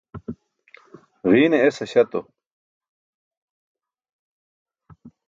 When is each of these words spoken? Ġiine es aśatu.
Ġiine 1.29 1.59
es 1.67 1.77
aśatu. 1.85 2.21